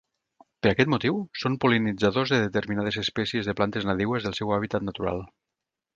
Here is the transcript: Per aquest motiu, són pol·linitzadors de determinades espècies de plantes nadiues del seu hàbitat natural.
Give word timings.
Per 0.65 0.69
aquest 0.69 0.89
motiu, 0.93 1.19
són 1.41 1.57
pol·linitzadors 1.65 2.33
de 2.35 2.39
determinades 2.45 2.99
espècies 3.03 3.51
de 3.51 3.55
plantes 3.61 3.87
nadiues 3.91 4.27
del 4.29 4.37
seu 4.41 4.55
hàbitat 4.57 4.87
natural. 4.89 5.23